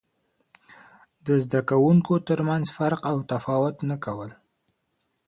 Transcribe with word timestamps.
د 1.25 1.27
زده 1.43 1.61
کوونکو 1.69 2.13
ترمنځ 2.27 2.65
فرق 2.77 3.01
او 3.11 3.17
تفاوت 3.31 3.75
نه 3.89 3.95
کول. 4.05 4.31